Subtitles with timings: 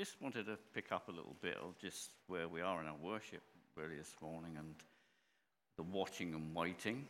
[0.00, 2.96] just wanted to pick up a little bit of just where we are in our
[3.02, 3.42] worship
[3.76, 4.74] really this morning and
[5.76, 7.06] the watching and waiting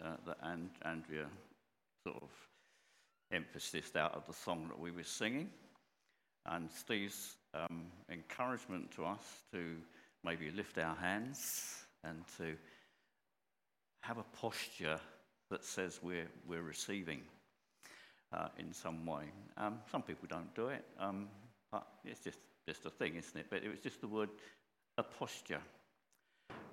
[0.00, 1.26] uh, that and- Andrea
[2.06, 2.30] sort of
[3.32, 5.50] emphasised out of the song that we were singing.
[6.46, 9.74] And Steve's um, encouragement to us to
[10.22, 12.54] maybe lift our hands and to
[14.02, 15.00] have a posture
[15.50, 17.22] that says we're, we're receiving
[18.32, 19.24] uh, in some way.
[19.56, 20.84] Um, some people don't do it.
[21.00, 21.26] Um,
[21.70, 23.46] but it's just, just a thing, isn't it?
[23.50, 24.30] But it was just the word,
[24.96, 25.60] a posture.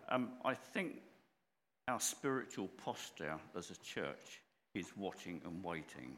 [0.09, 1.01] Um, I think
[1.87, 4.41] our spiritual posture as a church
[4.73, 6.15] is watching and waiting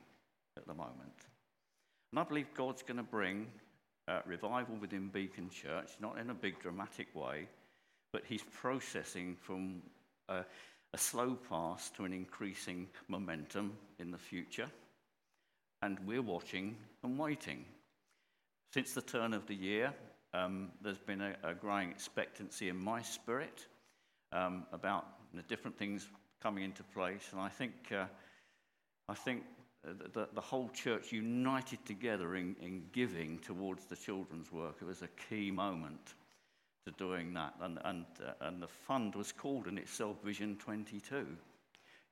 [0.58, 1.27] at the moment.
[2.12, 3.48] And I believe God's going to bring
[4.08, 7.48] uh, revival within Beacon Church, not in a big dramatic way,
[8.14, 9.81] but He's processing from
[10.30, 10.45] a,
[10.94, 14.67] a slow pass to an increasing momentum in the future.
[15.81, 17.66] And we're watching and waiting.
[18.73, 19.94] Since the turn of the year,
[20.34, 23.66] um, there's been a, a, growing expectancy in my spirit
[24.33, 26.08] um, about the different things
[26.42, 28.05] coming into place, and I think uh,
[29.09, 29.44] I think
[29.83, 34.75] the, the, whole church united together in, in giving towards the children's work.
[34.81, 36.16] It was a key moment
[36.86, 41.25] to doing that, and and uh, and the fund was called in itself Vision 22.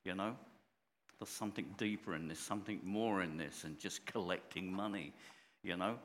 [0.04, 0.34] You know,
[1.18, 5.12] there's something deeper in this, something more in this, than just collecting money.
[5.62, 5.98] You know,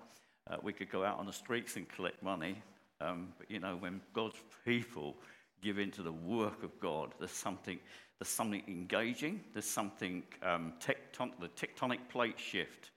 [0.49, 2.61] uh, we could go out on the streets and collect money,
[2.99, 5.15] um, but you know, when God's people
[5.61, 7.79] give into the work of God, there's something,
[8.19, 12.91] there's something engaging, there's something um, tecton- the tectonic plate shift,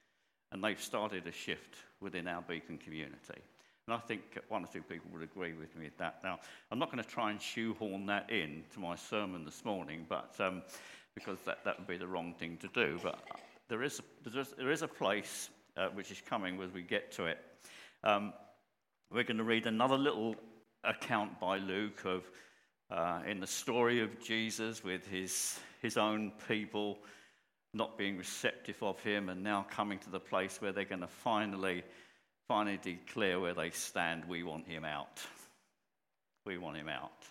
[0.53, 3.41] and they've started a shift within our beacon community.
[3.87, 6.21] And I think one or two people would agree with me at that.
[6.25, 6.39] Now,
[6.71, 10.35] I'm not going to try and shoehorn that in to my sermon this morning, but
[10.41, 10.63] um,
[11.15, 12.99] because that, that would be the wrong thing to do.
[13.03, 13.21] But
[13.69, 17.27] there is a, there is a place uh, which is coming as we get to
[17.27, 17.39] it.
[18.03, 18.33] Um,
[19.11, 20.37] we're going to read another little
[20.85, 22.25] account by Luke of
[22.91, 26.99] uh, in the story of Jesus with his, his own people
[27.73, 31.07] not being receptive of him and now coming to the place where they're going to
[31.07, 31.83] finally,
[32.47, 34.25] finally declare where they stand.
[34.27, 35.21] We want him out.
[36.47, 37.25] We want him out.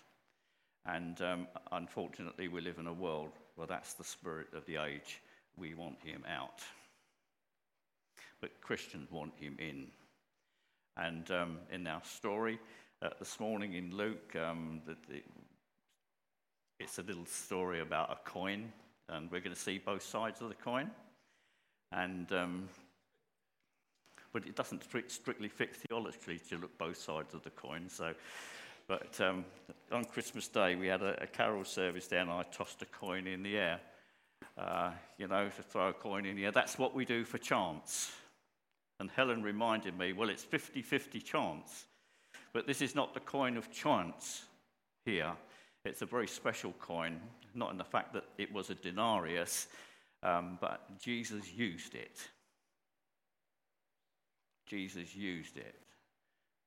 [0.86, 5.22] And um, unfortunately, we live in a world where that's the spirit of the age.
[5.56, 6.62] We want him out
[8.44, 9.86] but Christians want him in.
[10.98, 12.58] And um, in our story
[13.00, 15.22] uh, this morning in Luke, um, the, the,
[16.78, 18.70] it's a little story about a coin,
[19.08, 20.90] and we're going to see both sides of the coin.
[21.90, 22.68] And um,
[24.34, 27.88] but it doesn't strictly fit theologically to look both sides of the coin.
[27.88, 28.12] So,
[28.86, 29.46] but um,
[29.90, 33.26] on Christmas Day we had a, a carol service there, and I tossed a coin
[33.26, 33.80] in the air.
[34.58, 36.52] Uh, you know, to throw a coin in the air.
[36.52, 38.12] That's what we do for chance.
[39.00, 41.86] And Helen reminded me, well, it's 50 50 chance.
[42.52, 44.44] But this is not the coin of chance
[45.04, 45.32] here.
[45.84, 47.20] It's a very special coin,
[47.54, 49.66] not in the fact that it was a denarius,
[50.22, 52.20] um, but Jesus used it.
[54.66, 55.74] Jesus used it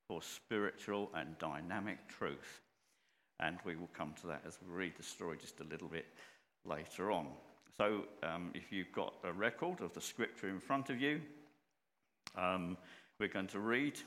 [0.07, 2.61] for spiritual and dynamic truth.
[3.39, 6.05] And we will come to that as we read the story just a little bit
[6.65, 7.27] later on.
[7.77, 11.21] So, um, if you've got a record of the scripture in front of you,
[12.37, 12.77] um,
[13.19, 13.99] we're going to read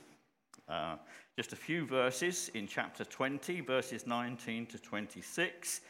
[0.69, 0.95] uh,
[1.37, 5.81] just a few verses in chapter 20, verses 19 to 26,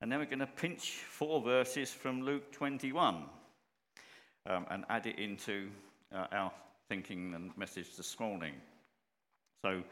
[0.00, 3.24] and then we're going to pinch four verses from Luke 21
[4.46, 5.68] um, and add it into
[6.14, 6.52] uh, our
[6.88, 8.54] thinking and message this morning.
[9.62, 9.82] So,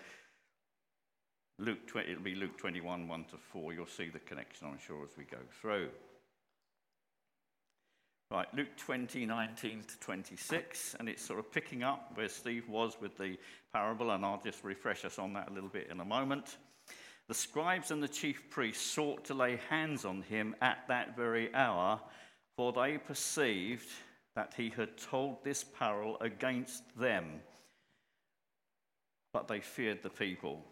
[1.59, 3.73] Luke 20, it'll be Luke 21, 1 to 4.
[3.73, 5.89] You'll see the connection, I'm sure, as we go through.
[8.31, 12.95] Right, Luke 20, 19 to 26, and it's sort of picking up where Steve was
[13.01, 13.39] with the
[13.73, 16.59] parable, and I'll just refresh us on that a little bit in a moment.
[17.29, 21.55] The scribes and the chief priests sought to lay hands on him at that very
[21.55, 21.99] hour,
[22.55, 23.89] for they perceived
[24.37, 27.41] that he had told this parable against them,
[29.33, 30.67] but they feared the people.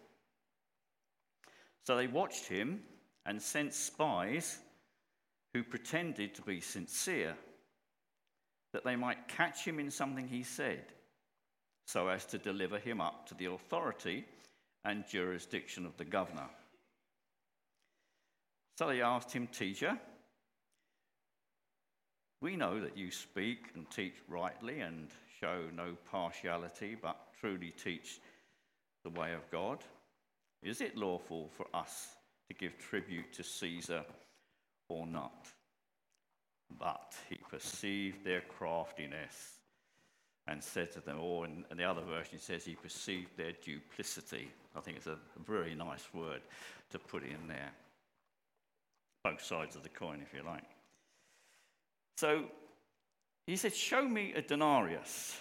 [1.84, 2.82] So they watched him
[3.24, 4.58] and sent spies
[5.54, 7.34] who pretended to be sincere
[8.76, 10.84] that they might catch him in something he said,
[11.86, 14.26] so as to deliver him up to the authority
[14.84, 16.50] and jurisdiction of the governor.
[18.76, 19.98] So they asked him, Teacher,
[22.42, 25.08] we know that you speak and teach rightly and
[25.40, 28.20] show no partiality, but truly teach
[29.04, 29.78] the way of God.
[30.62, 32.08] Is it lawful for us
[32.48, 34.04] to give tribute to Caesar
[34.90, 35.48] or not?
[36.78, 39.58] But he perceived their craftiness
[40.48, 44.48] and said to them, or in, in the other version, says he perceived their duplicity.
[44.76, 46.42] I think it's a very nice word
[46.90, 47.70] to put in there.
[49.24, 50.62] Both sides of the coin, if you like.
[52.16, 52.44] So
[53.46, 55.38] he said, Show me a denarius.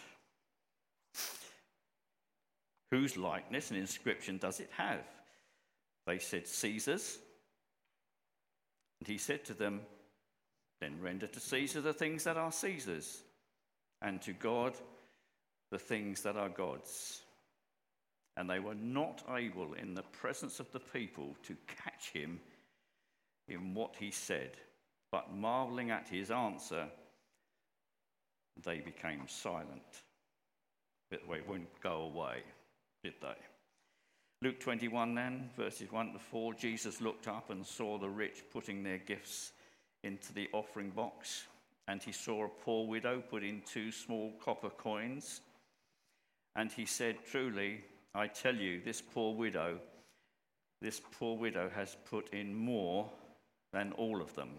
[2.91, 5.01] Whose likeness and inscription does it have?
[6.05, 7.17] They said, Caesar's.
[8.99, 9.81] And he said to them,
[10.85, 13.23] Then render to Caesar the things that are Caesar's,
[14.03, 14.75] and to God
[15.71, 17.23] the things that are God's.
[18.37, 22.39] And they were not able, in the presence of the people, to catch him
[23.47, 24.57] in what he said,
[25.11, 26.85] but marveling at his answer,
[28.63, 30.03] they became silent.
[31.09, 32.43] But they wouldn't go away,
[33.03, 33.37] did they?
[34.43, 38.83] Luke 21, then, verses 1 to 4 Jesus looked up and saw the rich putting
[38.83, 39.51] their gifts
[40.05, 41.45] into the offering box,
[41.87, 45.41] and he saw a poor widow put in two small copper coins.
[46.55, 49.79] And he said, Truly, I tell you, this poor widow,
[50.81, 53.09] this poor widow has put in more
[53.73, 54.49] than all of them.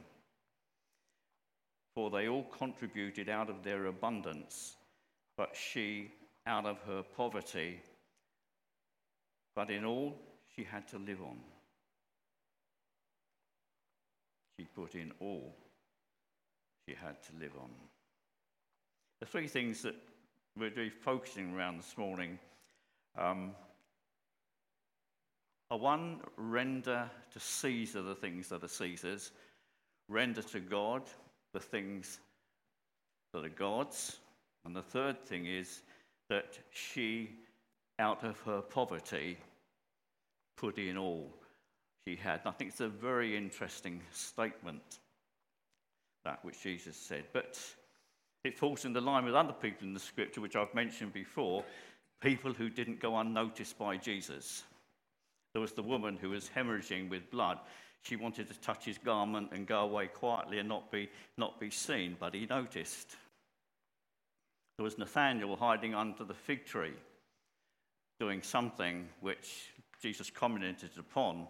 [1.94, 4.76] For they all contributed out of their abundance,
[5.36, 6.12] but she,
[6.46, 7.80] out of her poverty,
[9.54, 10.14] but in all
[10.54, 11.38] she had to live on.
[14.58, 15.54] She put in all
[16.88, 17.70] she had to live on.
[19.20, 19.96] The three things that
[20.56, 22.38] we're really focusing around this morning
[23.18, 23.52] um,
[25.70, 29.32] are one, render to Caesar the things that are Caesar's,
[30.08, 31.02] render to God
[31.52, 32.20] the things
[33.32, 34.18] that are God's.
[34.64, 35.82] And the third thing is
[36.28, 37.30] that she,
[37.98, 39.38] out of her poverty,
[40.56, 41.34] put in all
[42.06, 42.40] she had.
[42.40, 45.00] And I think it's a very interesting statement,
[46.24, 47.24] that which Jesus said.
[47.32, 47.58] But
[48.44, 51.64] it falls in the line with other people in the scripture, which I've mentioned before
[52.20, 54.62] people who didn't go unnoticed by Jesus.
[55.52, 57.58] There was the woman who was hemorrhaging with blood.
[58.02, 61.70] She wanted to touch his garment and go away quietly and not be, not be
[61.70, 63.16] seen, but he noticed.
[64.78, 66.92] There was Nathanael hiding under the fig tree,
[68.20, 71.48] doing something which Jesus commented upon,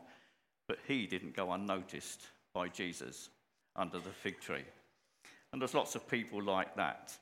[0.69, 2.23] but he didn't go unnoticed
[2.55, 3.29] by Jesus
[3.77, 4.65] under the fig tree.
[5.53, 7.13] And there's lots of people like that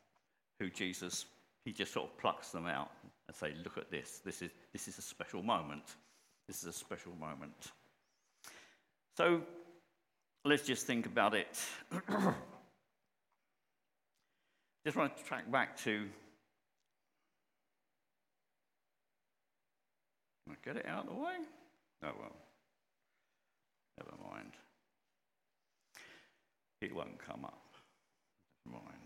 [0.58, 1.26] who Jesus,
[1.64, 2.90] he just sort of plucks them out
[3.28, 4.20] and say, look at this.
[4.24, 5.96] This is, this is a special moment.
[6.46, 7.72] This is a special moment.
[9.16, 9.40] So
[10.44, 11.58] let's just think about it.
[14.84, 16.06] just want to track back to.
[20.64, 21.34] Get it out of the way?
[22.04, 22.32] Oh, well.
[23.98, 24.52] Never mind.
[26.80, 27.74] It won't come up.
[28.66, 28.98] Never mind.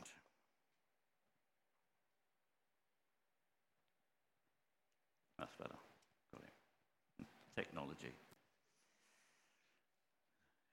[5.38, 5.76] That's better.
[6.32, 7.26] Got it.
[7.54, 8.12] Technology.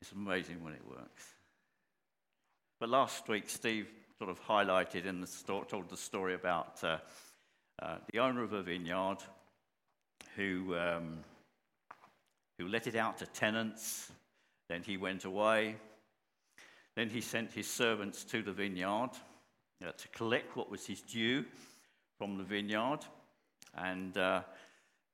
[0.01, 1.23] It's amazing when it works.
[2.79, 3.87] But last week, Steve
[4.17, 6.97] sort of highlighted and told the story about uh,
[7.81, 9.17] uh, the owner of a vineyard
[10.35, 11.19] who, um,
[12.57, 14.11] who let it out to tenants.
[14.69, 15.75] Then he went away.
[16.95, 19.11] Then he sent his servants to the vineyard
[19.85, 21.45] uh, to collect what was his due
[22.17, 22.99] from the vineyard.
[23.75, 24.41] And uh,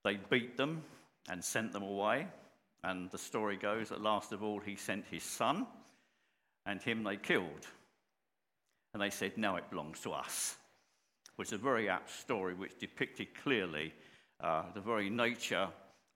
[0.03, 0.83] they beat them
[1.29, 2.27] and sent them away.
[2.83, 5.67] And the story goes that last of all, he sent his son,
[6.65, 7.67] and him they killed.
[8.93, 10.55] And they said, Now it belongs to us.
[11.35, 13.93] Which is a very apt story which depicted clearly
[14.39, 15.67] uh, the very nature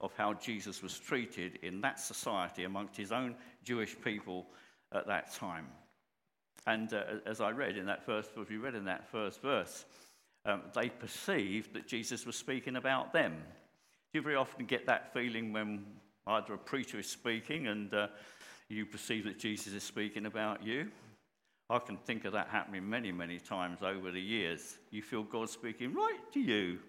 [0.01, 4.45] of how Jesus was treated in that society amongst his own Jewish people
[4.93, 5.67] at that time.
[6.67, 9.85] And uh, as I read in that first, if you read in that first verse,
[10.45, 13.35] um, they perceived that Jesus was speaking about them.
[14.13, 15.85] You very often get that feeling when
[16.27, 18.07] either a preacher is speaking and uh,
[18.69, 20.89] you perceive that Jesus is speaking about you?
[21.69, 24.77] I can think of that happening many, many times over the years.
[24.91, 26.79] You feel God speaking right to you.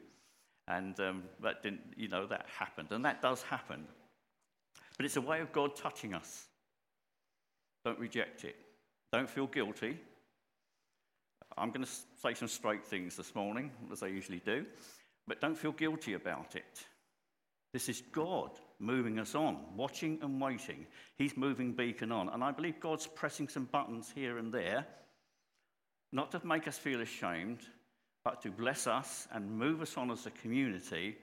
[0.68, 2.88] And um, that didn't, you know, that happened.
[2.90, 3.85] And that does happen.
[4.96, 6.46] But it's a way of God touching us.
[7.85, 8.56] Don't reject it.
[9.12, 10.00] Don't feel guilty.
[11.56, 11.90] I'm going to
[12.23, 14.66] say some straight things this morning, as I usually do,
[15.26, 16.85] but don't feel guilty about it.
[17.73, 20.87] This is God moving us on, watching and waiting.
[21.16, 22.28] He's moving Beacon on.
[22.28, 24.87] And I believe God's pressing some buttons here and there,
[26.12, 27.61] not to make us feel ashamed,
[28.26, 31.16] but to bless us and move us on as a community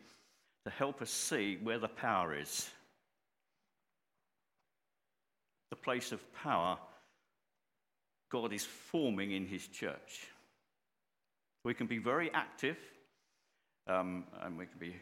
[0.63, 2.69] to help us see where the power is.
[5.69, 6.77] The place of power
[8.31, 10.29] God is forming in His church.
[11.65, 12.77] We can be very active,
[13.85, 14.95] um, and we can be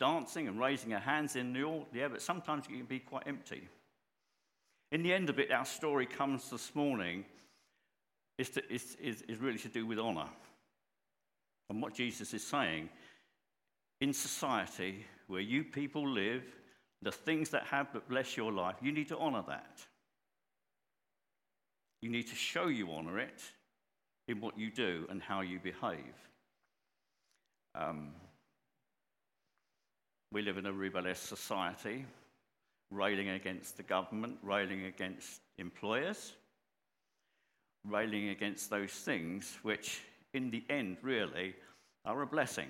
[0.00, 3.68] dancing and raising our hands in the air, but sometimes it can be quite empty.
[4.90, 7.24] In the end of it, our story comes this morning
[8.36, 10.26] is, to, is, is, is really to do with honour.
[11.70, 12.88] And what Jesus is saying
[14.00, 16.44] in society where you people live,
[17.02, 19.80] the things that have but bless your life, you need to honour that.
[22.00, 23.42] You need to show you honour it
[24.28, 26.14] in what you do and how you behave.
[27.74, 28.10] Um,
[30.32, 32.04] we live in a rebellious society,
[32.90, 36.34] railing against the government, railing against employers,
[37.86, 40.02] railing against those things which,
[40.34, 41.54] in the end, really
[42.04, 42.68] are a blessing.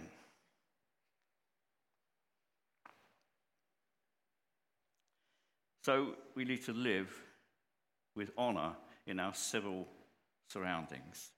[5.85, 7.11] So we need to live
[8.15, 8.73] with honour
[9.07, 9.87] in our civil
[10.51, 11.31] surroundings.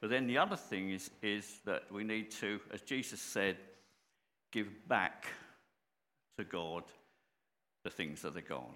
[0.00, 3.56] But then the other thing is, is that we need to, as Jesus said,
[4.52, 5.26] give back
[6.36, 6.84] to God
[7.84, 8.74] the things that are gone.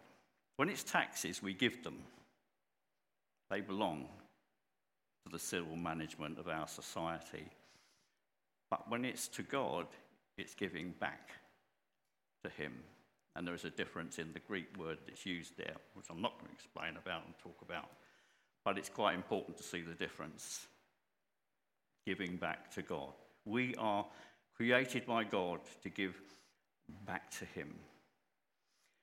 [0.56, 1.98] When it's taxes, we give them,
[3.50, 4.08] they belong
[5.24, 7.44] to the civil management of our society.
[8.70, 9.86] But when it's to God,
[10.38, 11.30] it's giving back
[12.44, 12.72] to Him.
[13.34, 16.38] And there is a difference in the Greek word that's used there, which I'm not
[16.38, 17.88] going to explain about and talk about.
[18.64, 20.66] But it's quite important to see the difference.
[22.06, 23.12] Giving back to God.
[23.44, 24.06] We are
[24.56, 26.20] created by God to give
[27.06, 27.74] back to Him.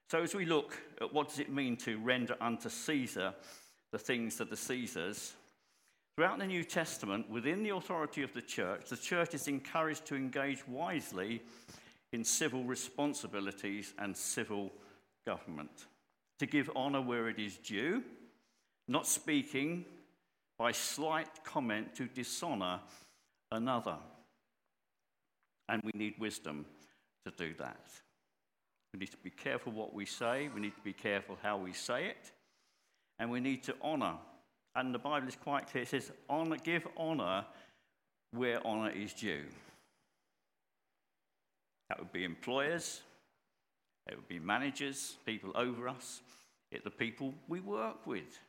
[0.09, 3.33] So, as we look at what does it mean to render unto Caesar
[3.91, 5.33] the things that are Caesar's,
[6.19, 10.17] throughout the New Testament, within the authority of the church, the church is encouraged to
[10.17, 11.41] engage wisely
[12.11, 14.69] in civil responsibilities and civil
[15.25, 15.85] government,
[16.37, 18.03] to give honour where it is due,
[18.89, 19.85] not speaking
[20.57, 22.81] by slight comment to dishonour
[23.53, 23.95] another.
[25.69, 26.65] And we need wisdom
[27.25, 27.87] to do that.
[28.93, 31.71] We need to be careful what we say, we need to be careful how we
[31.71, 32.33] say it,
[33.19, 34.17] and we need to honour.
[34.75, 37.45] And the Bible is quite clear it says, honor, give honour
[38.31, 39.43] where honour is due.
[41.89, 43.01] That would be employers,
[44.07, 46.21] it would be managers, people over us,
[46.71, 48.39] it the people we work with.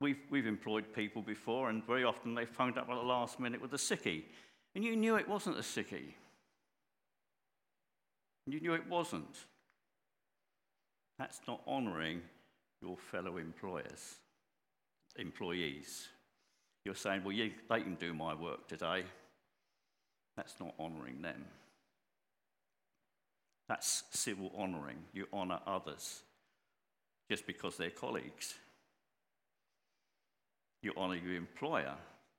[0.00, 3.60] We've, we've employed people before, and very often they phoned up at the last minute
[3.60, 4.24] with a sickie.
[4.74, 6.14] And you knew it wasn't a sickie.
[8.46, 9.44] You knew it wasn't.
[11.20, 12.22] That's not honouring
[12.80, 14.14] your fellow employers,
[15.16, 16.08] employees.
[16.86, 19.04] You're saying, well, they can do my work today.
[20.38, 21.44] That's not honouring them.
[23.68, 24.96] That's civil honouring.
[25.12, 26.22] You honour others
[27.28, 28.54] just because they're colleagues.
[30.82, 31.96] You honour your employer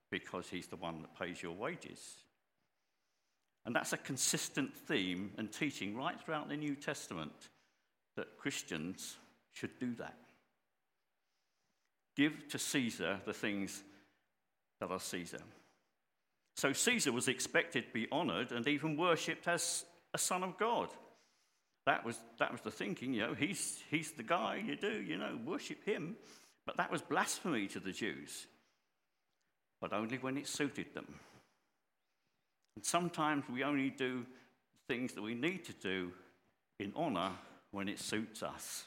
[0.09, 2.15] because he's the one that pays your wages.
[3.63, 7.49] And that's a consistent theme and teaching right throughout the New Testament
[8.15, 9.17] that Christians
[9.53, 10.17] should do that.
[12.15, 13.83] Give to Caesar the things
[14.79, 15.41] that are Caesar.
[16.55, 20.89] So Caesar was expected to be honored and even worshipped as a son of God.
[21.85, 25.17] That was, that was the thinking, you know, he's, he's the guy you do, you
[25.17, 26.15] know, worship him.
[26.65, 28.45] But that was blasphemy to the Jews,
[29.79, 31.07] but only when it suited them.
[32.75, 34.25] And sometimes we only do
[34.87, 36.11] things that we need to do
[36.79, 37.31] in honor
[37.71, 38.85] when it suits us,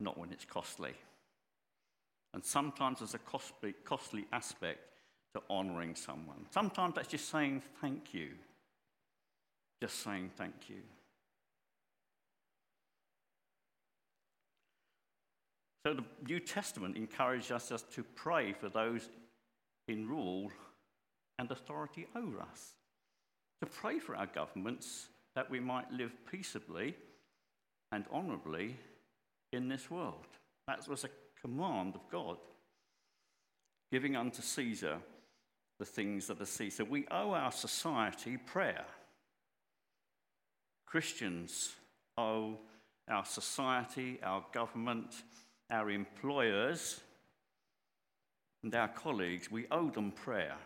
[0.00, 0.94] not when it's costly.
[2.34, 4.80] And sometimes there's a costly, costly aspect
[5.34, 6.46] to honoring someone.
[6.50, 8.30] Sometimes that's just saying thank you.
[9.82, 10.82] Just saying thank you.
[15.86, 19.08] So the New Testament encourages us to pray for those
[19.88, 20.50] in rule
[21.38, 22.74] and authority over us,
[23.62, 26.96] to pray for our governments that we might live peaceably
[27.92, 28.76] and honourably
[29.52, 30.26] in this world.
[30.66, 32.38] That was a command of God,
[33.92, 34.98] giving unto Caesar
[35.78, 36.84] the things that are Caesar.
[36.84, 38.84] We owe our society prayer.
[40.86, 41.74] Christians
[42.16, 42.58] owe
[43.08, 45.14] our society, our government,
[45.70, 47.00] our employers,
[48.62, 50.56] and our colleagues, we owe them prayer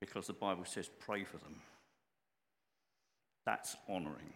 [0.00, 1.56] because the Bible says pray for them.
[3.44, 4.32] That's honouring.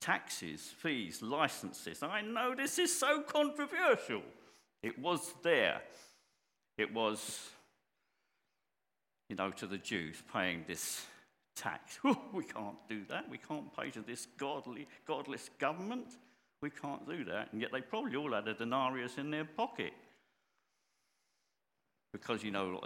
[0.00, 2.02] Taxes, fees, licenses.
[2.02, 4.22] I know this is so controversial.
[4.82, 5.82] It was there.
[6.78, 7.50] It was,
[9.28, 11.04] you know, to the Jews paying this
[11.54, 11.98] tax.
[12.32, 13.28] we can't do that.
[13.28, 16.06] We can't pay to this godly, godless government.
[16.62, 17.52] We can't do that.
[17.52, 19.92] And yet they probably all had a denarius in their pocket.
[22.12, 22.80] Because, you know,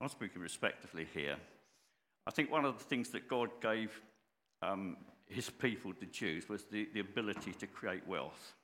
[0.00, 1.36] I'm speaking respectively here.
[2.26, 4.00] I think one of the things that God gave
[4.62, 4.96] um,
[5.28, 8.54] his people, the Jews, was the, the ability to create wealth.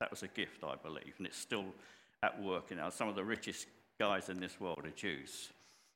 [0.00, 1.66] That was a gift, I believe, and it's still
[2.22, 2.90] at work now.
[2.90, 3.66] Some of the richest
[3.98, 5.50] guys in this world are Jews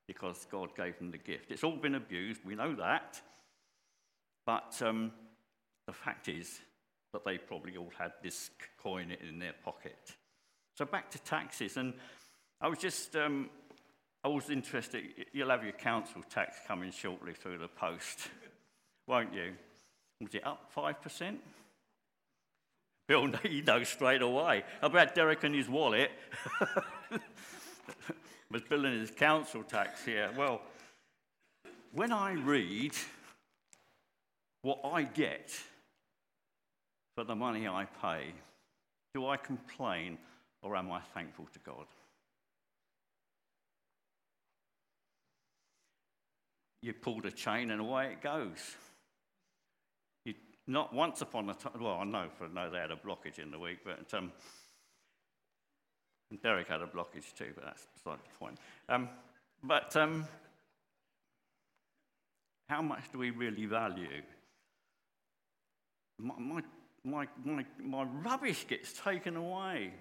[0.07, 1.51] because God gave them the gift.
[1.51, 3.21] It's all been abused, we know that.
[4.47, 5.13] But um,
[5.87, 6.61] the fact is
[7.13, 8.51] that they probably all had this
[8.83, 10.15] coin in their pocket.
[10.75, 11.77] So back to taxes.
[11.77, 11.93] And
[12.61, 13.51] I was just, um,
[14.25, 15.05] I was interested.
[15.33, 18.29] You'll have your council tax coming shortly through the post,
[19.07, 19.53] won't you?
[20.21, 21.37] Was it up 5%?
[23.07, 24.65] Bill, he knows straight away.
[24.83, 26.11] About Derek and his wallet.
[28.51, 30.31] was billing his council tax here.
[30.37, 30.63] Well,
[31.93, 32.93] when I read
[34.63, 35.53] what I get
[37.15, 38.33] for the money I pay,
[39.15, 40.19] do I complain
[40.63, 41.87] or am I thankful to God?
[46.83, 48.77] You pull the chain and away it goes.
[50.69, 53.51] Not once upon a time, well, I know for no, they had a blockage in
[53.51, 54.31] the week, but um,
[56.43, 58.59] Derek had a blockage too, but that's beside the point.
[58.91, 59.09] Um,
[59.65, 60.29] but um,
[62.69, 64.21] how much do we really value?
[66.19, 66.63] My, my,
[67.03, 69.95] my, my, my rubbish gets taken away.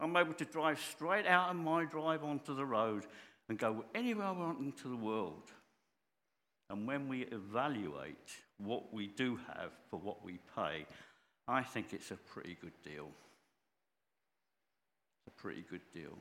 [0.00, 3.04] I'm able to drive straight out of my drive onto the road
[3.50, 5.50] and go anywhere I want into the world.
[6.70, 10.86] And when we evaluate what we do have for what we pay,
[11.46, 13.08] I think it's a pretty good deal
[15.18, 16.18] It's a pretty good deal.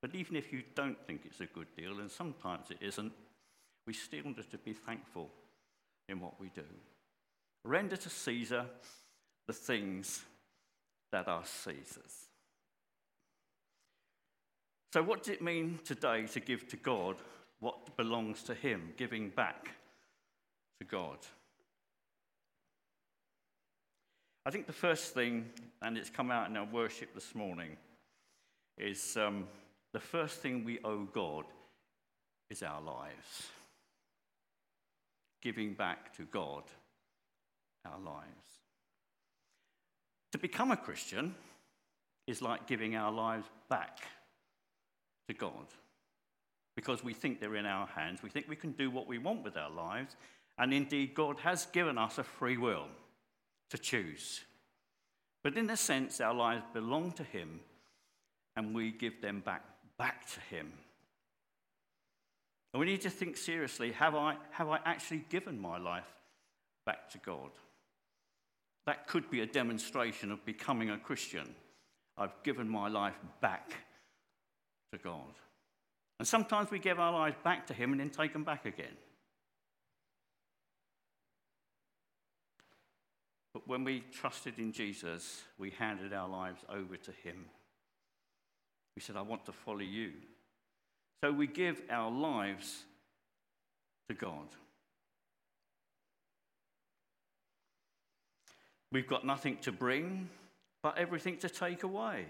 [0.00, 3.12] But even if you don't think it's a good deal, and sometimes it isn't,
[3.86, 5.30] we still need to be thankful
[6.08, 6.64] in what we do.
[7.64, 8.66] Render to Caesar
[9.46, 10.22] the things
[11.12, 12.28] that are Caesar's.
[14.92, 17.16] So, what does it mean today to give to God
[17.64, 19.70] what belongs to Him, giving back
[20.78, 21.16] to God?
[24.44, 25.48] I think the first thing,
[25.80, 27.78] and it's come out in our worship this morning,
[28.76, 29.48] is um,
[29.94, 31.46] the first thing we owe God
[32.50, 33.48] is our lives.
[35.40, 36.64] Giving back to God
[37.86, 38.28] our lives.
[40.32, 41.34] To become a Christian
[42.26, 44.00] is like giving our lives back
[45.28, 45.64] to God.
[46.76, 49.44] Because we think they're in our hands, we think we can do what we want
[49.44, 50.16] with our lives,
[50.58, 52.86] and indeed, God has given us a free will
[53.70, 54.40] to choose.
[55.42, 57.60] But in a sense, our lives belong to Him
[58.56, 59.62] and we give them back,
[59.98, 60.72] back to Him.
[62.72, 66.08] And we need to think seriously have I, have I actually given my life
[66.86, 67.50] back to God?
[68.86, 71.54] That could be a demonstration of becoming a Christian.
[72.16, 73.74] I've given my life back
[74.92, 75.34] to God.
[76.18, 78.96] And sometimes we give our lives back to Him and then take them back again.
[83.52, 87.46] But when we trusted in Jesus, we handed our lives over to Him.
[88.96, 90.12] We said, I want to follow you.
[91.22, 92.84] So we give our lives
[94.08, 94.48] to God.
[98.92, 100.28] We've got nothing to bring,
[100.82, 102.26] but everything to take away.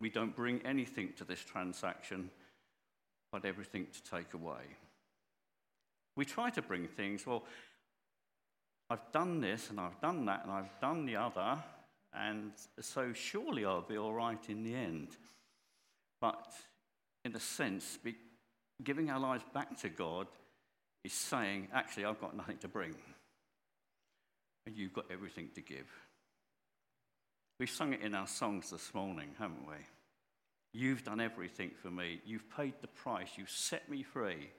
[0.00, 2.30] We don't bring anything to this transaction,
[3.32, 4.62] but everything to take away.
[6.16, 7.44] We try to bring things, well,
[8.88, 11.58] I've done this and I've done that and I've done the other,
[12.14, 15.08] and so surely I'll be all right in the end.
[16.20, 16.52] But
[17.24, 17.98] in a sense,
[18.82, 20.28] giving our lives back to God
[21.04, 22.94] is saying, actually, I've got nothing to bring.
[24.66, 25.86] And you've got everything to give.
[27.58, 29.76] We've sung it in our songs this morning, haven't we?
[30.72, 32.20] You've done everything for me.
[32.26, 33.30] You've paid the price.
[33.36, 34.50] You've set me free.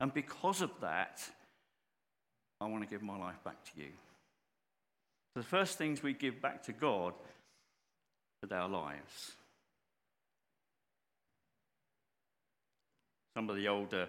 [0.00, 1.22] And because of that,
[2.60, 3.90] I want to give my life back to you.
[5.36, 7.14] The first things we give back to God
[8.50, 9.32] are our lives.
[13.34, 14.08] Some of the older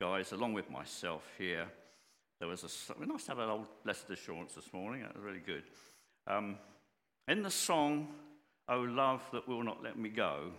[0.00, 1.66] guys, along with myself here,
[2.38, 3.04] there was a.
[3.06, 5.02] Nice to have an old blessed assurance this morning.
[5.02, 5.64] That was really good.
[6.26, 6.56] Um,
[7.28, 8.14] in the song,
[8.68, 10.52] "O Love That Will Not Let Me Go,"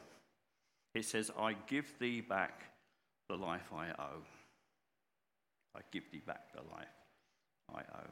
[0.93, 2.71] it says, "I give thee back
[3.29, 4.25] the life I owe."
[5.75, 6.87] I give thee back the life
[7.73, 8.11] I owe.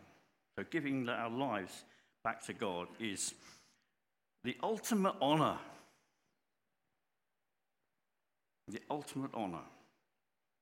[0.58, 1.84] So giving our lives
[2.24, 3.34] back to God is
[4.44, 5.58] the ultimate honor.
[8.68, 9.66] The ultimate honor.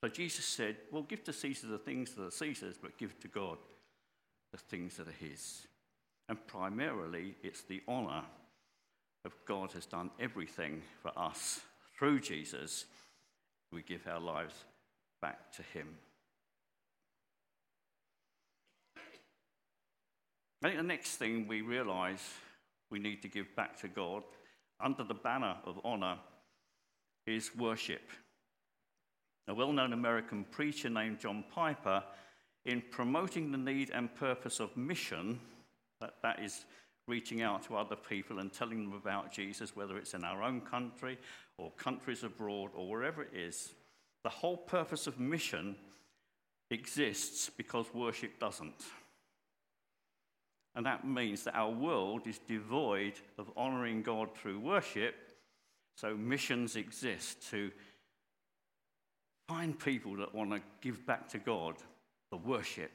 [0.03, 3.27] So Jesus said, Well, give to Caesar the things that are Caesar's, but give to
[3.27, 3.57] God
[4.51, 5.67] the things that are His.
[6.29, 8.21] And primarily, it's the honour
[9.25, 11.59] of God has done everything for us
[11.97, 12.85] through Jesus.
[13.71, 14.53] We give our lives
[15.23, 15.87] back to Him.
[20.61, 22.21] I think the next thing we realise
[22.91, 24.23] we need to give back to God
[24.79, 26.19] under the banner of honour
[27.25, 28.07] is worship.
[29.47, 32.03] A well known American preacher named John Piper,
[32.65, 35.39] in promoting the need and purpose of mission,
[36.01, 36.65] that, that is
[37.07, 40.61] reaching out to other people and telling them about Jesus, whether it's in our own
[40.61, 41.17] country
[41.57, 43.73] or countries abroad or wherever it is,
[44.23, 45.75] the whole purpose of mission
[46.69, 48.85] exists because worship doesn't.
[50.75, 55.15] And that means that our world is devoid of honoring God through worship.
[55.97, 57.71] So missions exist to
[59.47, 61.75] find people that want to give back to God
[62.29, 62.91] the worship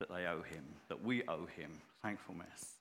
[0.00, 1.70] that they owe Him, that we owe Him.
[2.02, 2.74] Thankfulness.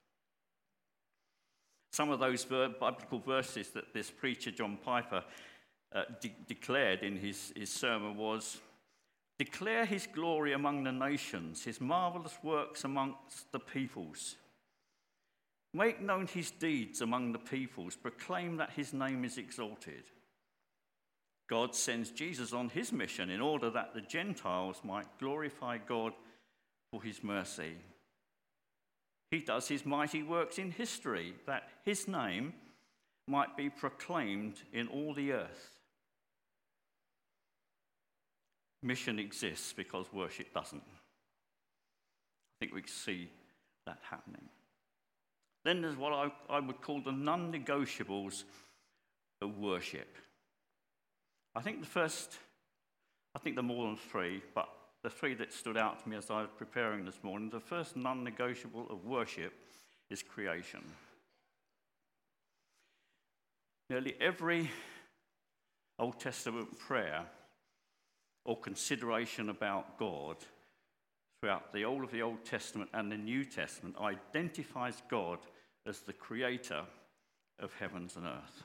[1.91, 5.23] Some of those biblical verses that this preacher, John Piper,
[5.93, 8.59] uh, de- declared in his, his sermon was
[9.39, 14.35] Declare his glory among the nations, his marvelous works amongst the peoples.
[15.73, 20.03] Make known his deeds among the peoples, proclaim that his name is exalted.
[21.49, 26.11] God sends Jesus on his mission in order that the Gentiles might glorify God
[26.91, 27.75] for his mercy.
[29.31, 32.53] He does his mighty works in history, that his name
[33.27, 35.79] might be proclaimed in all the earth.
[38.81, 40.81] Mission exists because worship doesn't.
[40.87, 43.29] I think we see
[43.85, 44.49] that happening.
[45.65, 48.43] Then there's what I, I would call the non negotiables
[49.41, 50.17] of worship.
[51.55, 52.37] I think the first,
[53.35, 54.69] I think there are more than three, but
[55.03, 57.95] the three that stood out to me as I was preparing this morning the first
[57.95, 59.53] non negotiable of worship
[60.09, 60.81] is creation.
[63.89, 64.69] Nearly every
[65.97, 67.25] Old Testament prayer
[68.45, 70.37] or consideration about God
[71.39, 75.39] throughout the whole of the Old Testament and the New Testament identifies God
[75.85, 76.83] as the creator
[77.59, 78.63] of heavens and earth.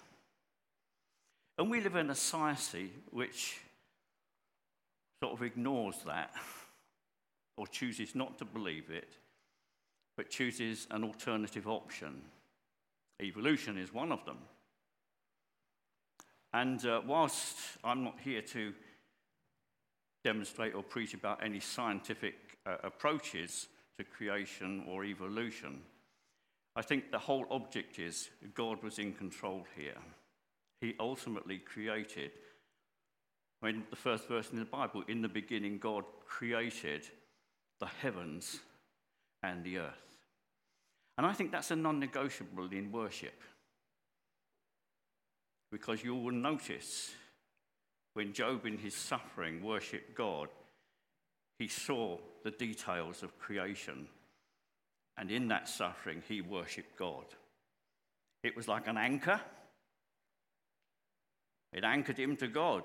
[1.59, 3.61] And we live in a society which
[5.23, 6.33] sort of ignores that
[7.57, 9.17] or chooses not to believe it,
[10.17, 12.23] but chooses an alternative option.
[13.23, 14.39] Evolution is one of them.
[16.53, 18.73] And uh, whilst I'm not here to
[20.25, 22.35] demonstrate or preach about any scientific
[22.67, 25.81] uh, approaches to creation or evolution.
[26.75, 29.99] I think the whole object is God was in control here.
[30.81, 32.33] He ultimately created,
[33.65, 37.09] I mean, the first verse in the Bible, in the beginning, God created
[37.81, 38.61] the heavens
[39.43, 40.19] and the earth.
[41.17, 43.41] And I think that's a non negotiable in worship.
[45.73, 47.13] Because you will notice
[48.13, 50.51] when Job, in his suffering, worshipped God,
[51.59, 54.09] he saw the details of creation.
[55.17, 57.25] And in that suffering, he worshipped God.
[58.43, 59.41] It was like an anchor,
[61.73, 62.85] it anchored him to God.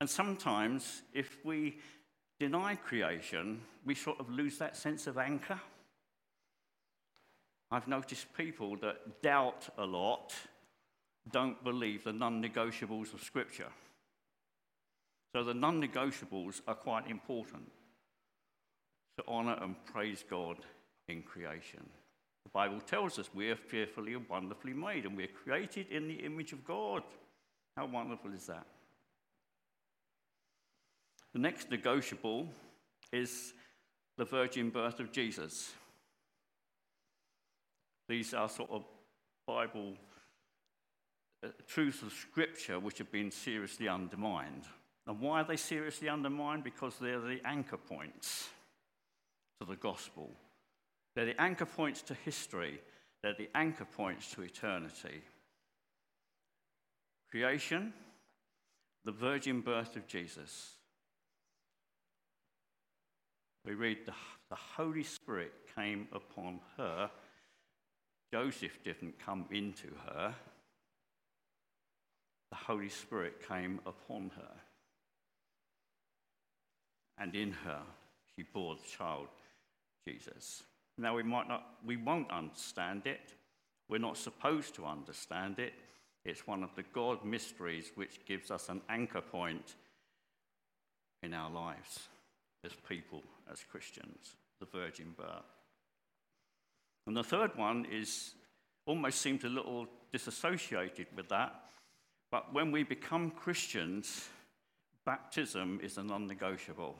[0.00, 1.78] And sometimes, if we
[2.38, 5.60] deny creation, we sort of lose that sense of anchor.
[7.70, 10.34] I've noticed people that doubt a lot
[11.30, 13.68] don't believe the non negotiables of Scripture.
[15.34, 17.70] So the non negotiables are quite important
[19.18, 20.56] to honour and praise God
[21.08, 21.86] in creation.
[22.44, 26.14] The Bible tells us we are fearfully and wonderfully made, and we're created in the
[26.14, 27.02] image of God.
[27.76, 28.66] How wonderful is that?
[31.32, 32.48] The next negotiable
[33.12, 33.52] is
[34.18, 35.72] the virgin birth of Jesus.
[38.08, 38.84] These are sort of
[39.46, 39.94] Bible
[41.44, 44.64] uh, truths of Scripture which have been seriously undermined.
[45.06, 46.64] And why are they seriously undermined?
[46.64, 48.48] Because they're the anchor points
[49.60, 50.30] to the gospel.
[51.14, 52.80] They're the anchor points to history.
[53.22, 55.22] They're the anchor points to eternity.
[57.30, 57.92] Creation,
[59.04, 60.72] the virgin birth of Jesus.
[63.64, 64.12] We read the,
[64.48, 67.10] the Holy Spirit came upon her.
[68.32, 70.34] Joseph didn't come into her,
[72.50, 74.52] the Holy Spirit came upon her.
[77.18, 77.82] And in her,
[78.34, 79.28] she bore the child,
[80.06, 80.62] Jesus.
[80.96, 83.34] Now, we, might not, we won't understand it.
[83.88, 85.74] We're not supposed to understand it.
[86.24, 89.74] It's one of the God mysteries which gives us an anchor point
[91.22, 92.08] in our lives.
[92.64, 95.60] As people, as Christians, the virgin birth.
[97.06, 98.34] And the third one is
[98.86, 101.54] almost seems a little disassociated with that.
[102.30, 104.28] But when we become Christians,
[105.04, 106.96] baptism is a non negotiable.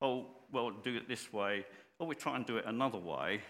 [0.00, 1.64] Oh, well, do it this way,
[1.98, 3.40] or we try and do it another way.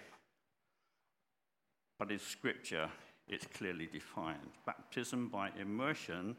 [1.99, 2.91] But in Scripture,
[3.27, 4.51] it's clearly defined.
[4.67, 6.37] Baptism by immersion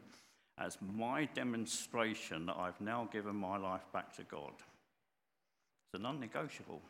[0.58, 4.52] as my demonstration that I've now given my life back to God.
[4.56, 6.80] It's a non negotiable.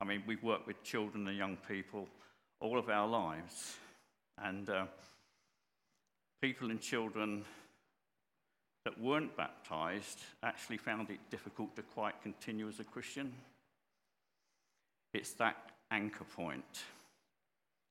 [0.00, 2.06] I mean, we've worked with children and young people
[2.60, 3.76] all of our lives,
[4.42, 4.86] and uh,
[6.40, 7.44] people and children
[8.84, 13.32] that weren't baptized actually found it difficult to quite continue as a Christian.
[15.12, 16.84] It's that anchor point,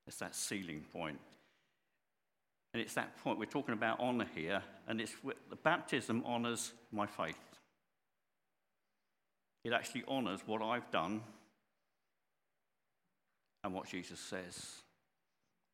[0.07, 1.19] it's that sealing point.
[2.75, 5.15] And it's that point, we're talking about honor here, and it's
[5.49, 7.39] the baptism honors my faith.
[9.63, 11.21] It actually honors what I've done
[13.63, 14.73] and what Jesus says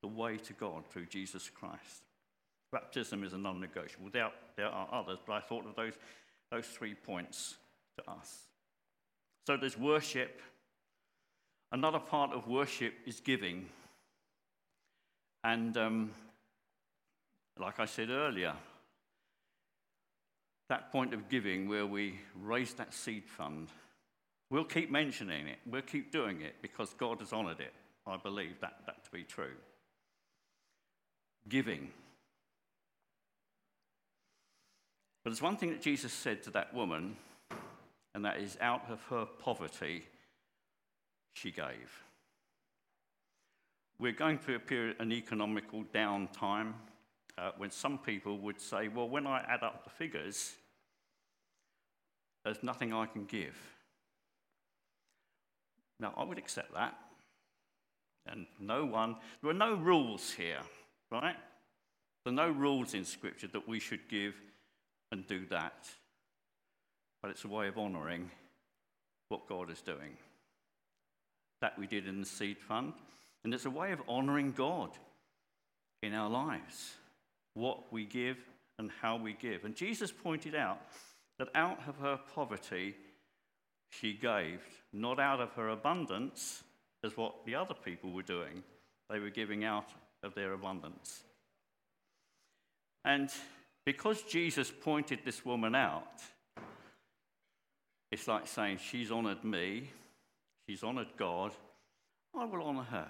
[0.04, 2.04] the way to God through Jesus Christ.
[2.72, 4.12] Baptism is a non negotiable.
[4.12, 5.94] There, there are others, but I thought of those,
[6.52, 7.56] those three points
[7.98, 8.44] to us.
[9.48, 10.40] So there's worship.
[11.72, 13.70] Another part of worship is giving.
[15.44, 16.12] And um,
[17.60, 18.54] like I said earlier,
[20.70, 23.68] that point of giving where we raise that seed fund,
[24.50, 27.74] we'll keep mentioning it, we'll keep doing it because God has honoured it.
[28.08, 29.54] I believe that, that to be true.
[31.50, 31.90] Giving.
[35.24, 37.16] But there's one thing that Jesus said to that woman,
[38.16, 40.06] and that is out of her poverty,
[41.34, 42.04] she gave.
[44.00, 46.74] We're going through a period, an economical downtime,
[47.42, 50.54] uh, when some people would say, well, when I add up the figures,
[52.46, 53.58] there's nothing I can give.
[56.00, 56.96] Now, I would accept that.
[58.28, 60.60] And no one, there are no rules here,
[61.12, 61.36] right?
[62.24, 64.36] There are no rules in Scripture that we should give
[65.12, 65.90] and do that.
[67.22, 68.30] But it's a way of honouring
[69.30, 70.18] what God is doing.
[71.62, 72.94] That we did in the seed fund.
[73.44, 74.92] And it's a way of honouring God
[76.04, 76.96] in our lives.
[77.54, 78.38] What we give
[78.80, 79.66] and how we give.
[79.66, 80.82] And Jesus pointed out
[81.40, 82.96] that out of her poverty,
[83.90, 84.62] she gave,
[84.94, 86.64] not out of her abundance,
[87.04, 88.64] as what the other people were doing.
[89.10, 89.90] They were giving out
[90.24, 91.24] of their abundance.
[93.04, 93.30] And
[93.86, 96.22] because Jesus pointed this woman out,
[98.12, 99.90] it's like saying, She's honored me,
[100.68, 101.54] she's honored God,
[102.36, 103.08] I will honor her.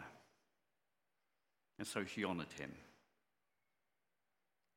[1.78, 2.72] And so she honored him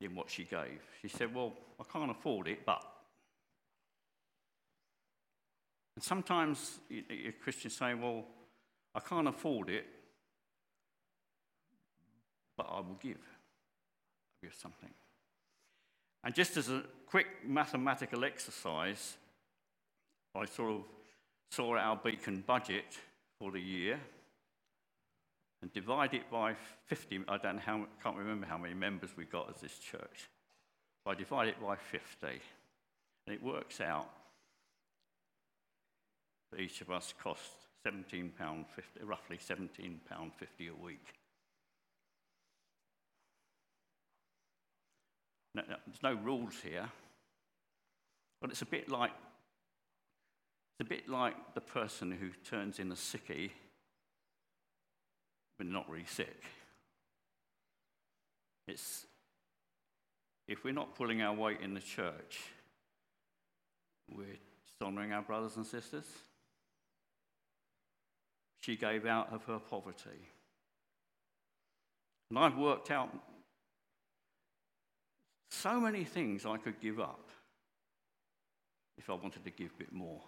[0.01, 0.81] in what she gave.
[1.01, 2.83] She said, Well, I can't afford it, but.
[5.97, 6.81] And sometimes
[7.43, 8.25] Christians say, Well,
[8.95, 9.87] I can't afford it,
[12.57, 13.17] but I will give.
[13.17, 14.91] I'll give something.
[16.23, 19.17] And just as a quick mathematical exercise,
[20.35, 20.83] I sort of
[21.51, 22.99] saw our beacon budget
[23.39, 24.01] for the year
[25.65, 26.55] and divide it by
[26.89, 27.21] 50.
[27.27, 30.29] I don't know how, can't remember how many members we got as this church.
[31.07, 34.11] I divide it by 50, and it works out
[36.53, 37.49] that each of us costs
[37.87, 38.35] £17.50,
[39.05, 40.01] roughly £17.50
[40.69, 41.15] a week.
[45.55, 46.91] No, no, there's no rules here,
[48.43, 49.13] but it's a bit like
[50.79, 53.53] it's a bit like the person who turns in a sickie
[55.59, 56.43] but not really sick.
[58.67, 59.07] It's
[60.47, 62.41] if we're not pulling our weight in the church,
[64.11, 64.39] we're
[64.83, 66.05] honouring our brothers and sisters.
[68.61, 70.29] She gave out of her poverty.
[72.31, 73.11] And I've worked out
[75.51, 77.31] so many things I could give up
[78.99, 80.21] if I wanted to give a bit more,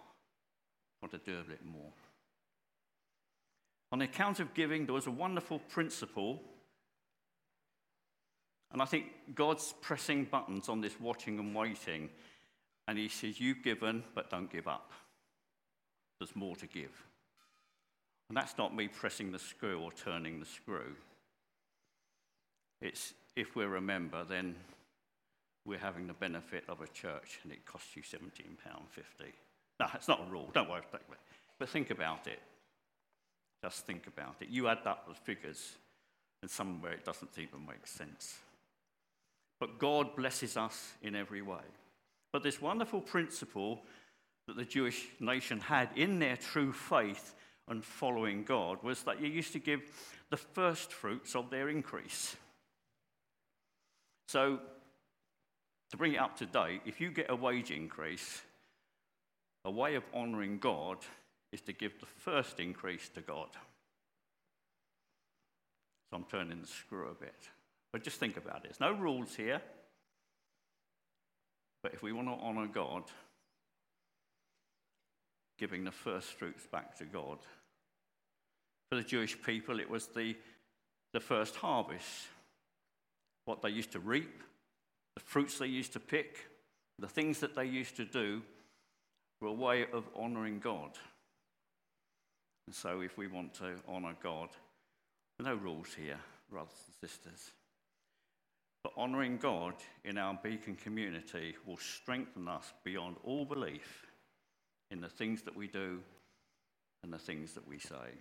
[1.03, 1.93] want to do a bit more.
[3.93, 6.41] On the account of giving, there was a wonderful principle.
[8.73, 12.11] And I think God's pressing buttons on this watching and waiting.
[12.89, 14.93] And He says, You've given, but don't give up.
[16.19, 16.91] There's more to give.
[18.29, 20.97] And that's not me pressing the screw or turning the screw.
[22.81, 24.57] It's if we're a member, then
[25.65, 28.19] we're having the benefit of a church and it costs you £17.50.
[29.79, 31.19] No, it's not a rule, don't worry about it.
[31.59, 32.41] But think about it.
[33.67, 34.49] Just think about it.
[34.49, 35.73] You add up the figures,
[36.41, 38.37] and somewhere it doesn't even make sense.
[39.59, 41.65] but God blesses us in every way.
[42.33, 43.83] But this wonderful principle
[44.47, 47.35] that the Jewish nation had in their true faith
[47.67, 49.81] and following God was that you used to give
[50.31, 52.37] the first fruits of their increase.
[54.29, 54.61] So,
[55.91, 58.43] to bring it up to date, if you get a wage increase,
[59.65, 60.99] a way of honouring God
[61.57, 63.49] is to give the first increase to God.
[66.11, 67.49] So I'm turning the screw a bit.
[67.93, 68.63] But just think about it.
[68.65, 69.63] There's no rules here.
[71.83, 73.05] But if we want to honour God,
[75.59, 77.39] giving the first fruits back to God.
[78.91, 80.37] For the Jewish people, it was the,
[81.15, 82.27] the first harvest,
[83.47, 84.43] what they used to reap,
[85.15, 86.51] the fruits they used to pick,
[86.99, 88.43] the things that they used to do
[89.41, 90.91] were a way of honouring God.
[92.67, 94.49] And so, if we want to honour God,
[95.39, 96.19] no rules here,
[96.51, 97.53] brothers and sisters.
[98.83, 99.75] But honouring God
[100.05, 104.07] in our beacon community will strengthen us beyond all belief
[104.91, 106.01] in the things that we do
[107.03, 108.15] and the things that we say.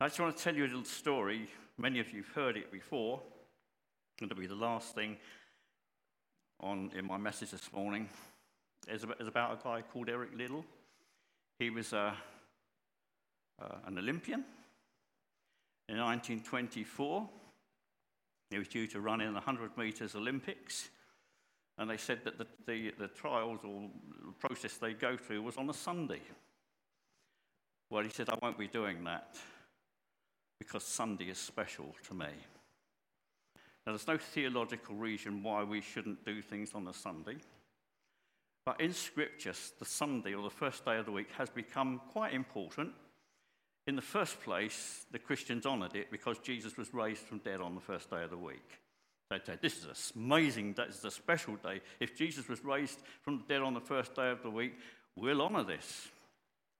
[0.00, 1.48] I just want to tell you a little story.
[1.78, 3.20] Many of you have heard it before.
[4.20, 5.16] It'll be the last thing
[6.60, 8.08] on in my message this morning.
[8.88, 10.64] It's about a guy called Eric Liddell.
[11.58, 12.14] He was a,
[13.62, 14.44] uh, an Olympian.
[15.88, 17.28] In 1924,
[18.50, 20.88] he was due to run in the 100 metres Olympics.
[21.76, 23.90] And they said that the, the, the trials or
[24.24, 26.20] the process they go through was on a Sunday.
[27.90, 29.36] Well, he said, I won't be doing that
[30.58, 32.28] because Sunday is special to me.
[33.86, 37.36] Now, there's no theological reason why we shouldn't do things on a Sunday.
[38.64, 42.32] But in scriptures, the Sunday or the first day of the week has become quite
[42.32, 42.92] important.
[43.86, 47.74] In the first place, the Christians honoured it because Jesus was raised from dead on
[47.74, 48.80] the first day of the week.
[49.30, 51.82] They said, This is amazing this is a special day.
[52.00, 54.78] If Jesus was raised from the dead on the first day of the week,
[55.16, 56.08] we'll honour this.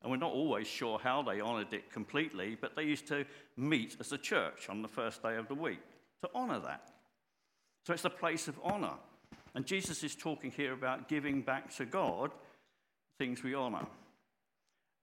[0.03, 3.25] And we're not always sure how they honoured it completely, but they used to
[3.57, 5.81] meet as a church on the first day of the week
[6.23, 6.91] to honour that.
[7.87, 8.95] So it's a place of honour.
[9.55, 12.33] And Jesus is talking here about giving back to God
[13.19, 13.87] things we honour.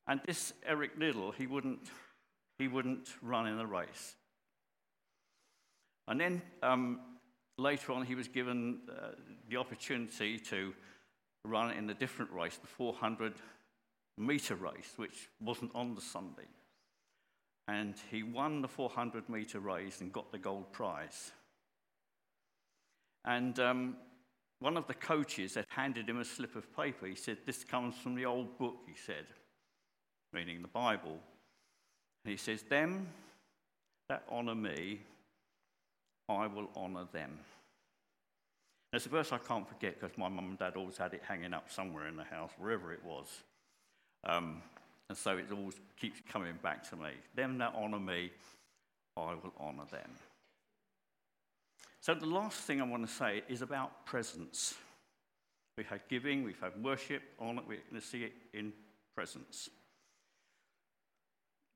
[0.08, 1.90] And this Eric Liddell, he wouldn't,
[2.58, 4.16] he wouldn't run in the race.
[6.08, 7.00] And then um,
[7.58, 9.12] later on, he was given uh,
[9.50, 10.74] the opportunity to
[11.46, 13.34] run in a different race, the 400
[14.18, 16.48] meter race, which wasn't on the Sunday.
[17.68, 21.32] And he won the 400 meter race and got the gold prize.
[23.24, 23.96] And um,
[24.62, 27.08] one of the coaches had handed him a slip of paper.
[27.08, 29.26] He said, This comes from the old book, he said,
[30.32, 31.18] meaning the Bible.
[32.24, 33.08] And he says, Them
[34.08, 35.00] that honour me,
[36.30, 37.40] I will honour them.
[38.92, 41.54] There's a verse I can't forget because my mum and dad always had it hanging
[41.54, 43.28] up somewhere in the house, wherever it was.
[44.26, 44.62] Um,
[45.10, 47.12] and so it always keeps coming back to me.
[47.36, 48.32] Them that honour me,
[49.18, 50.12] I will honour them.
[52.02, 54.74] So, the last thing I want to say is about presence.
[55.78, 58.74] We've had giving, we've had worship, honor, we're going to see it in
[59.14, 59.70] presence.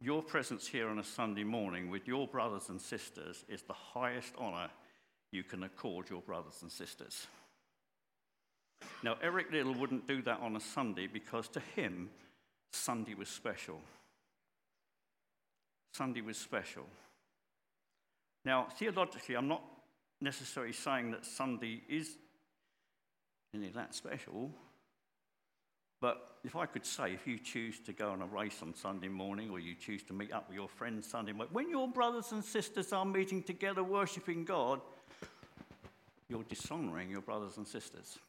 [0.02, 4.34] Your presence here on a Sunday morning with your brothers and sisters is the highest
[4.38, 4.70] honour
[5.32, 7.28] you can accord your brothers and sisters.
[9.04, 12.10] Now, Eric Liddell wouldn't do that on a Sunday because to him,
[12.72, 13.80] Sunday was special.
[15.94, 16.86] Sunday was special.
[18.44, 19.64] Now, theologically, I'm not
[20.22, 22.18] necessarily saying that Sunday is
[23.54, 24.52] any that special.
[26.02, 29.08] But if I could say, if you choose to go on a race on Sunday
[29.08, 32.32] morning or you choose to meet up with your friends Sunday morning, when your brothers
[32.32, 34.82] and sisters are meeting together worshipping God,
[36.28, 38.20] you're dishonoring your brothers and sisters.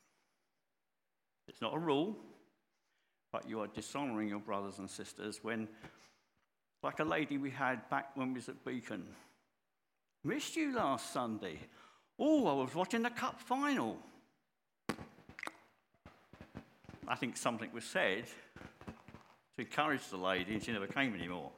[1.49, 2.17] It's not a rule,
[3.33, 5.69] but you are dishonoring your brothers and sisters when,
[6.83, 9.05] like a lady we had back when we was at Beacon,
[10.25, 11.59] missed you last Sunday.
[12.19, 13.99] Oh, I was watching the cup final.
[17.09, 18.25] I think something was said
[19.57, 21.51] to encourage the lady, and she never came anymore.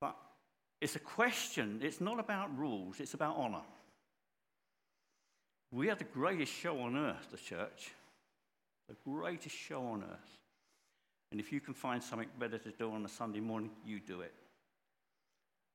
[0.00, 0.16] But
[0.80, 3.62] it's a question, it's not about rules, it's about honour.
[5.72, 7.92] We are the greatest show on earth, the church.
[8.88, 10.38] The greatest show on earth.
[11.32, 14.20] And if you can find something better to do on a Sunday morning, you do
[14.20, 14.32] it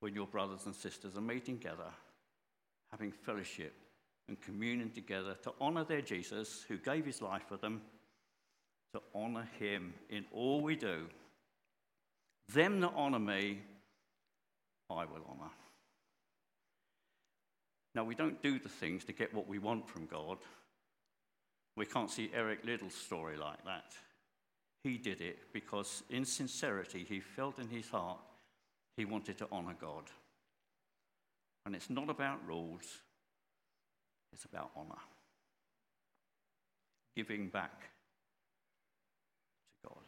[0.02, 1.90] when your brothers and sisters are meeting together,
[2.92, 3.74] having fellowship
[4.28, 7.82] and communion together to honor their Jesus who gave his life for them,
[8.94, 11.08] to honor him in all we do.
[12.54, 13.62] Them that honor me,
[14.90, 15.52] I will honor.
[17.94, 20.38] Now, we don't do the things to get what we want from God.
[21.78, 23.94] We can't see Eric Liddell's story like that.
[24.84, 28.20] He did it because, in sincerity, he felt in his heart
[28.98, 30.04] he wanted to honor God.
[31.66, 33.00] And it's not about rules,
[34.34, 35.00] it's about honor.
[37.16, 37.82] Giving back
[39.84, 40.04] to God.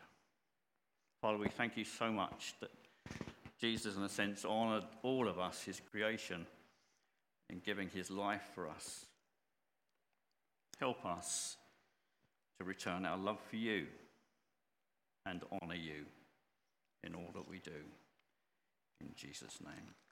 [1.21, 2.71] Father, we thank you so much that
[3.59, 6.45] Jesus, in a sense, honored all of us, his creation,
[7.49, 9.05] in giving his life for us.
[10.79, 11.57] Help us
[12.59, 13.85] to return our love for you
[15.25, 16.05] and honor you
[17.03, 17.71] in all that we do.
[19.03, 20.02] In Jesus' name.